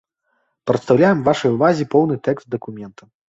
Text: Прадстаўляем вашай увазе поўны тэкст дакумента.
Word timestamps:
Прадстаўляем 0.71 1.21
вашай 1.27 1.53
увазе 1.57 1.87
поўны 1.93 2.19
тэкст 2.29 2.51
дакумента. 2.57 3.03